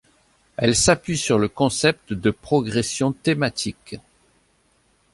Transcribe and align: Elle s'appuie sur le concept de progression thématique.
Elle 0.57 0.75
s'appuie 0.75 1.15
sur 1.15 1.37
le 1.37 1.47
concept 1.47 2.11
de 2.11 2.31
progression 2.31 3.11
thématique. 3.11 3.97